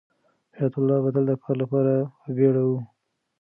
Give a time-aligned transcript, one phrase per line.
[0.57, 2.71] حیات الله به تل د کار لپاره په بیړه و.